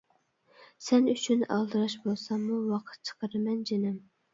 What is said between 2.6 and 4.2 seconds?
ۋاقىت چىقىرىمەن جېنىم.